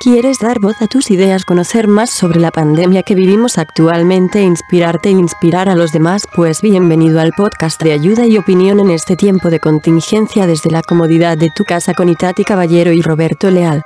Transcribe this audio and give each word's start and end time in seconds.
¿Quieres 0.00 0.38
dar 0.38 0.60
voz 0.60 0.80
a 0.80 0.86
tus 0.86 1.10
ideas, 1.10 1.44
conocer 1.44 1.88
más 1.88 2.10
sobre 2.10 2.38
la 2.38 2.52
pandemia 2.52 3.02
que 3.02 3.16
vivimos 3.16 3.58
actualmente, 3.58 4.44
inspirarte 4.44 5.08
e 5.08 5.12
inspirar 5.12 5.68
a 5.68 5.74
los 5.74 5.92
demás? 5.92 6.22
Pues 6.36 6.62
bienvenido 6.62 7.18
al 7.18 7.32
podcast 7.36 7.82
de 7.82 7.90
ayuda 7.90 8.24
y 8.24 8.38
opinión 8.38 8.78
en 8.78 8.90
este 8.90 9.16
tiempo 9.16 9.50
de 9.50 9.58
contingencia 9.58 10.46
desde 10.46 10.70
la 10.70 10.82
comodidad 10.82 11.36
de 11.36 11.48
tu 11.50 11.64
casa 11.64 11.94
con 11.94 12.08
Itati 12.08 12.44
Caballero 12.44 12.92
y 12.92 13.02
Roberto 13.02 13.50
Leal. 13.50 13.82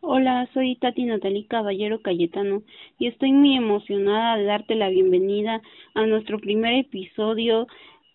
Hola, 0.00 0.48
soy 0.52 0.74
Tati 0.74 1.04
Natalie 1.04 1.46
Caballero 1.46 2.02
Cayetano 2.02 2.64
y 2.98 3.06
estoy 3.06 3.32
muy 3.32 3.56
emocionada 3.56 4.38
de 4.38 4.44
darte 4.44 4.74
la 4.74 4.88
bienvenida 4.88 5.62
a 5.94 6.04
nuestro 6.06 6.40
primer 6.40 6.74
episodio 6.74 7.68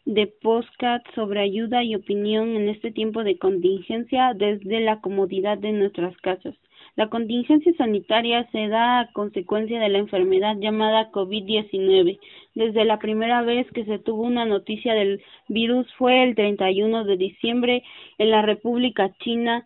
de 0.05 0.27
podcast 0.27 1.05
sobre 1.15 1.41
ayuda 1.41 1.83
y 1.83 1.95
opinión 1.95 2.55
en 2.55 2.69
este 2.69 2.91
tiempo 2.91 3.23
de 3.23 3.39
contingencia 3.39 4.33
desde 4.35 4.79
la 4.79 5.01
comodidad 5.01 5.57
de 5.57 5.71
nuestras 5.71 6.15
casas. 6.17 6.55
La 6.95 7.09
contingencia 7.09 7.73
sanitaria 7.77 8.47
se 8.51 8.67
da 8.69 8.99
a 9.01 9.11
consecuencia 9.11 9.79
de 9.79 9.89
la 9.89 9.97
enfermedad 9.97 10.55
llamada 10.59 11.11
COVID-19. 11.11 12.19
Desde 12.53 12.85
la 12.85 12.99
primera 12.99 13.41
vez 13.41 13.69
que 13.71 13.83
se 13.83 13.99
tuvo 13.99 14.23
una 14.23 14.45
noticia 14.45 14.93
del 14.93 15.21
virus 15.49 15.91
fue 15.97 16.23
el 16.23 16.35
31 16.35 17.03
de 17.03 17.17
diciembre 17.17 17.83
en 18.17 18.29
la 18.29 18.43
República 18.43 19.11
China. 19.19 19.65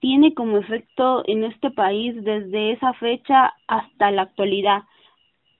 Tiene 0.00 0.32
como 0.32 0.58
efecto 0.58 1.24
en 1.26 1.44
este 1.44 1.70
país 1.70 2.14
desde 2.24 2.72
esa 2.72 2.94
fecha 2.94 3.52
hasta 3.66 4.10
la 4.12 4.22
actualidad 4.22 4.84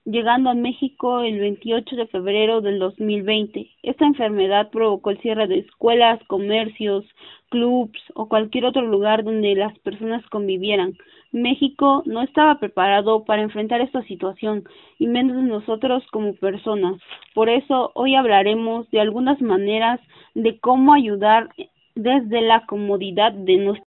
llegando 0.07 0.51
a 0.51 0.55
México 0.55 1.21
el 1.21 1.39
28 1.41 1.97
de 1.97 2.07
febrero 2.07 2.61
del 2.61 2.79
2020. 2.79 3.69
Esta 3.83 4.07
enfermedad 4.07 4.71
provocó 4.71 5.11
el 5.11 5.21
cierre 5.21 5.49
de 5.49 5.59
escuelas, 5.59 6.21
comercios, 6.29 7.05
clubs 7.51 8.01
o 8.15 8.29
cualquier 8.29 8.65
otro 8.67 8.83
lugar 8.83 9.25
donde 9.25 9.55
las 9.57 9.77
personas 9.81 10.25
convivieran. 10.31 10.97
México 11.33 12.03
no 12.07 12.23
estaba 12.23 12.59
preparado 12.61 13.25
para 13.25 13.43
enfrentar 13.43 13.81
esta 13.81 14.03
situación 14.05 14.65
y 14.99 15.09
menos 15.09 15.43
nosotros 15.43 16.05
como 16.13 16.35
personas. 16.35 17.01
Por 17.35 17.49
eso 17.49 17.91
hoy 17.95 18.15
hablaremos 18.15 18.89
de 18.91 19.01
algunas 19.01 19.41
maneras 19.43 20.01
de 20.35 20.59
cómo 20.61 20.95
ayudar 20.95 21.49
desde 21.97 22.43
la 22.43 22.65
comodidad 22.67 23.33
de 23.33 23.57
nuestras 23.57 23.87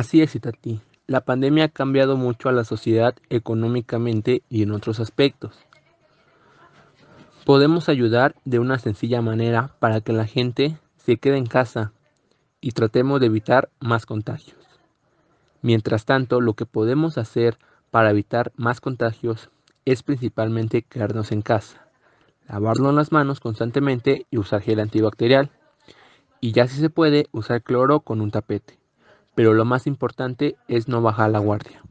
Así 0.00 0.22
es, 0.22 0.34
Itati. 0.34 0.80
La 1.06 1.26
pandemia 1.26 1.64
ha 1.64 1.68
cambiado 1.68 2.16
mucho 2.16 2.48
a 2.48 2.52
la 2.52 2.64
sociedad 2.64 3.14
económicamente 3.28 4.42
y 4.48 4.62
en 4.62 4.72
otros 4.72 4.98
aspectos. 4.98 5.58
Podemos 7.44 7.90
ayudar 7.90 8.34
de 8.46 8.60
una 8.60 8.78
sencilla 8.78 9.20
manera 9.20 9.76
para 9.78 10.00
que 10.00 10.14
la 10.14 10.26
gente 10.26 10.78
se 10.96 11.18
quede 11.18 11.36
en 11.36 11.44
casa 11.44 11.92
y 12.62 12.72
tratemos 12.72 13.20
de 13.20 13.26
evitar 13.26 13.68
más 13.78 14.06
contagios. 14.06 14.56
Mientras 15.60 16.06
tanto, 16.06 16.40
lo 16.40 16.54
que 16.54 16.64
podemos 16.64 17.18
hacer 17.18 17.58
para 17.90 18.08
evitar 18.08 18.52
más 18.56 18.80
contagios 18.80 19.50
es 19.84 20.02
principalmente 20.02 20.80
quedarnos 20.80 21.30
en 21.30 21.42
casa, 21.42 21.88
lavarnos 22.48 22.94
las 22.94 23.12
manos 23.12 23.38
constantemente 23.38 24.26
y 24.30 24.38
usar 24.38 24.62
gel 24.62 24.80
antibacterial. 24.80 25.50
Y 26.40 26.52
ya 26.52 26.66
si 26.68 26.80
se 26.80 26.88
puede, 26.88 27.26
usar 27.32 27.62
cloro 27.62 28.00
con 28.00 28.22
un 28.22 28.30
tapete 28.30 28.79
pero 29.34 29.54
lo 29.54 29.64
más 29.64 29.86
importante 29.86 30.56
es 30.68 30.88
no 30.88 31.02
bajar 31.02 31.30
la 31.30 31.38
guardia. 31.38 31.82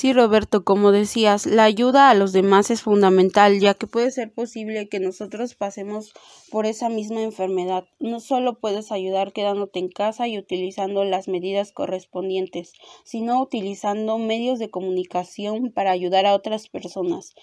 Sí, 0.00 0.14
Roberto, 0.14 0.64
como 0.64 0.92
decías, 0.92 1.44
la 1.44 1.64
ayuda 1.64 2.08
a 2.08 2.14
los 2.14 2.32
demás 2.32 2.70
es 2.70 2.80
fundamental, 2.80 3.60
ya 3.60 3.74
que 3.74 3.86
puede 3.86 4.10
ser 4.10 4.32
posible 4.32 4.88
que 4.88 4.98
nosotros 4.98 5.54
pasemos 5.54 6.14
por 6.50 6.64
esa 6.64 6.88
misma 6.88 7.20
enfermedad. 7.20 7.84
No 7.98 8.18
solo 8.20 8.58
puedes 8.58 8.92
ayudar 8.92 9.34
quedándote 9.34 9.78
en 9.78 9.90
casa 9.90 10.26
y 10.26 10.38
utilizando 10.38 11.04
las 11.04 11.28
medidas 11.28 11.72
correspondientes, 11.72 12.72
sino 13.04 13.42
utilizando 13.42 14.16
medios 14.16 14.58
de 14.58 14.70
comunicación 14.70 15.70
para 15.70 15.90
ayudar 15.90 16.24
a 16.24 16.34
otras 16.34 16.70
personas, 16.70 17.34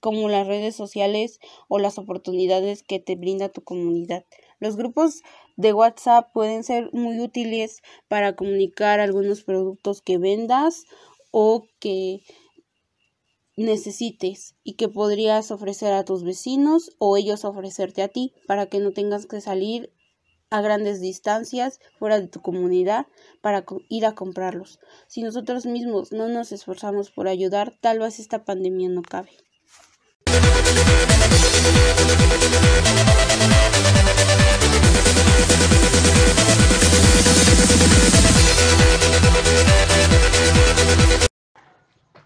como 0.00 0.28
las 0.28 0.48
redes 0.48 0.74
sociales 0.74 1.38
o 1.68 1.78
las 1.78 1.98
oportunidades 1.98 2.82
que 2.82 2.98
te 2.98 3.14
brinda 3.14 3.48
tu 3.48 3.62
comunidad. 3.62 4.24
Los 4.58 4.76
grupos 4.76 5.22
de 5.56 5.72
WhatsApp 5.72 6.32
pueden 6.32 6.64
ser 6.64 6.90
muy 6.92 7.20
útiles 7.20 7.80
para 8.08 8.34
comunicar 8.34 8.98
algunos 8.98 9.44
productos 9.44 10.02
que 10.02 10.18
vendas 10.18 10.84
o 11.38 11.68
que 11.80 12.22
necesites 13.58 14.54
y 14.64 14.76
que 14.76 14.88
podrías 14.88 15.50
ofrecer 15.50 15.92
a 15.92 16.02
tus 16.02 16.24
vecinos 16.24 16.96
o 16.98 17.18
ellos 17.18 17.44
ofrecerte 17.44 18.02
a 18.02 18.08
ti 18.08 18.32
para 18.46 18.70
que 18.70 18.78
no 18.78 18.92
tengas 18.92 19.26
que 19.26 19.42
salir 19.42 19.92
a 20.48 20.62
grandes 20.62 21.02
distancias 21.02 21.78
fuera 21.98 22.18
de 22.18 22.28
tu 22.28 22.40
comunidad 22.40 23.06
para 23.42 23.66
ir 23.90 24.06
a 24.06 24.14
comprarlos. 24.14 24.78
Si 25.08 25.20
nosotros 25.20 25.66
mismos 25.66 26.10
no 26.10 26.26
nos 26.28 26.52
esforzamos 26.52 27.10
por 27.10 27.28
ayudar, 27.28 27.74
tal 27.82 27.98
vez 27.98 28.18
esta 28.18 28.46
pandemia 28.46 28.88
no 28.88 29.02
cabe. 29.02 29.32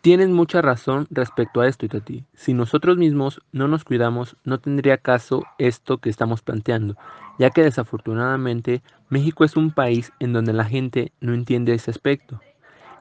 Tienes 0.01 0.31
mucha 0.31 0.63
razón 0.63 1.07
respecto 1.11 1.61
a 1.61 1.69
esto, 1.69 1.85
Itati. 1.85 2.25
Si 2.33 2.55
nosotros 2.55 2.97
mismos 2.97 3.43
no 3.53 3.69
nos 3.69 3.85
cuidamos, 3.85 4.35
no 4.45 4.59
tendría 4.59 4.97
caso 4.97 5.45
esto 5.59 5.99
que 5.99 6.09
estamos 6.09 6.41
planteando, 6.41 6.97
ya 7.39 7.51
que 7.51 7.63
desafortunadamente 7.63 8.83
México 9.11 9.45
es 9.45 9.57
un 9.57 9.73
país 9.73 10.11
en 10.19 10.33
donde 10.33 10.55
la 10.55 10.65
gente 10.65 11.13
no 11.21 11.35
entiende 11.35 11.75
ese 11.75 11.91
aspecto. 11.91 12.41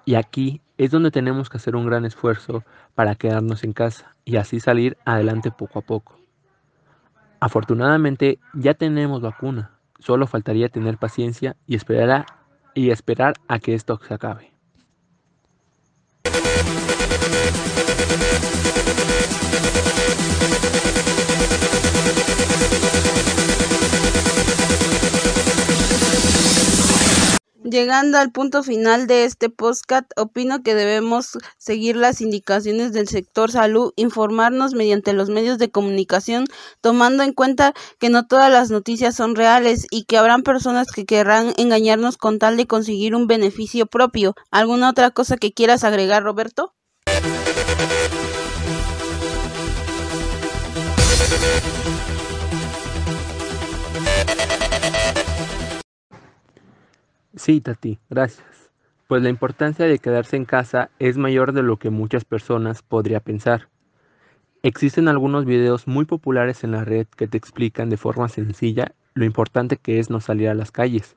Y 0.03 0.15
aquí 0.15 0.59
es 0.77 0.91
donde 0.91 1.09
tenemos 1.09 1.49
que 1.49 1.55
hacer 1.55 1.77
un 1.77 1.85
gran 1.85 2.03
esfuerzo 2.03 2.65
para 2.95 3.15
quedarnos 3.15 3.63
en 3.63 3.71
casa 3.71 4.13
y 4.25 4.35
así 4.35 4.59
salir 4.59 4.97
adelante 5.05 5.51
poco 5.51 5.79
a 5.79 5.83
poco. 5.83 6.19
Afortunadamente 7.39 8.39
ya 8.53 8.73
tenemos 8.73 9.21
vacuna, 9.21 9.71
solo 9.99 10.27
faltaría 10.27 10.67
tener 10.67 10.97
paciencia 10.97 11.55
y 11.65 11.75
esperar 11.75 12.09
a, 12.11 12.25
y 12.73 12.89
esperar 12.89 13.35
a 13.47 13.59
que 13.59 13.73
esto 13.73 14.01
se 14.05 14.13
acabe. 14.13 14.58
Llegando 27.69 28.17
al 28.17 28.31
punto 28.31 28.63
final 28.63 29.05
de 29.05 29.25
este 29.25 29.49
podcast, 29.51 30.11
opino 30.17 30.63
que 30.63 30.73
debemos 30.73 31.37
seguir 31.59 31.97
las 31.97 32.19
indicaciones 32.19 32.93
del 32.93 33.07
sector 33.07 33.51
salud, 33.51 33.93
informarnos 33.95 34.73
mediante 34.73 35.13
los 35.13 35.29
medios 35.29 35.59
de 35.59 35.69
comunicación, 35.69 36.45
tomando 36.81 37.21
en 37.21 37.31
cuenta 37.31 37.75
que 37.99 38.09
no 38.09 38.25
todas 38.25 38.51
las 38.51 38.71
noticias 38.71 39.15
son 39.15 39.35
reales 39.35 39.85
y 39.91 40.05
que 40.05 40.17
habrán 40.17 40.41
personas 40.41 40.87
que 40.87 41.05
querrán 41.05 41.53
engañarnos 41.57 42.17
con 42.17 42.39
tal 42.39 42.57
de 42.57 42.65
conseguir 42.65 43.13
un 43.13 43.27
beneficio 43.27 43.85
propio. 43.85 44.33
¿Alguna 44.49 44.89
otra 44.89 45.11
cosa 45.11 45.37
que 45.37 45.53
quieras 45.53 45.83
agregar, 45.83 46.23
Roberto? 46.23 46.73
Sí, 57.39 57.61
Tati, 57.61 57.99
gracias. 58.09 58.69
Pues 59.07 59.23
la 59.23 59.29
importancia 59.29 59.85
de 59.85 59.99
quedarse 59.99 60.35
en 60.35 60.43
casa 60.43 60.89
es 60.99 61.17
mayor 61.17 61.53
de 61.53 61.63
lo 61.63 61.77
que 61.77 61.89
muchas 61.89 62.25
personas 62.25 62.81
podría 62.81 63.21
pensar. 63.21 63.69
Existen 64.61 65.07
algunos 65.07 65.45
videos 65.45 65.87
muy 65.87 66.03
populares 66.03 66.65
en 66.65 66.71
la 66.71 66.83
red 66.83 67.07
que 67.15 67.29
te 67.29 67.37
explican 67.37 67.89
de 67.89 67.95
forma 67.95 68.27
sencilla 68.27 68.91
lo 69.13 69.23
importante 69.23 69.77
que 69.77 69.99
es 69.99 70.09
no 70.09 70.19
salir 70.19 70.49
a 70.49 70.53
las 70.53 70.73
calles. 70.73 71.15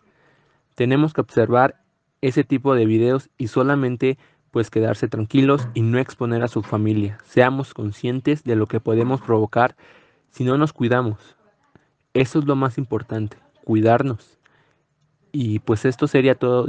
Tenemos 0.77 1.13
que 1.13 1.23
observar 1.23 1.83
ese 2.21 2.45
tipo 2.45 2.77
de 2.77 2.87
videos 2.87 3.29
y 3.37 3.49
solamente 3.49 4.17
pues 4.53 4.71
quedarse 4.71 5.09
tranquilos 5.09 5.67
y 5.75 5.83
no 5.83 5.99
exponer 5.99 6.45
a 6.45 6.49
su 6.49 6.63
familia. 6.63 7.19
Seamos 7.25 7.75
conscientes 7.75 8.45
de 8.45 8.55
lo 8.55 8.69
que 8.69 8.79
podemos 8.79 9.21
provocar 9.21 9.75
si 10.31 10.45
no 10.45 10.57
nos 10.57 10.73
cuidamos. 10.73 11.37
Eso 12.15 12.39
es 12.39 12.45
lo 12.45 12.55
más 12.55 12.79
importante, 12.79 13.39
cuidarnos. 13.65 14.39
Y 15.32 15.61
pues 15.61 15.84
esto 15.87 16.06
sería 16.06 16.34
todo. 16.34 16.67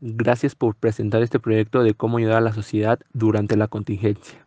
Gracias 0.00 0.54
por 0.54 0.74
presentar 0.74 1.22
este 1.22 1.38
proyecto 1.38 1.82
de 1.82 1.94
cómo 1.94 2.16
ayudar 2.18 2.38
a 2.38 2.40
la 2.40 2.52
sociedad 2.52 2.98
durante 3.12 3.56
la 3.56 3.68
contingencia. 3.68 4.45